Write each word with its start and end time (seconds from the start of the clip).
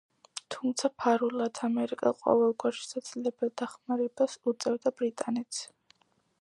თუმცა 0.53 0.89
ფარულად 1.03 1.61
ამერიკა 1.67 2.13
ყოველგვარ 2.23 2.77
შესაძლებელ 2.79 3.53
დახმარებას 3.63 4.41
უწევდა 4.53 4.97
ბრიტანეთს. 5.03 5.65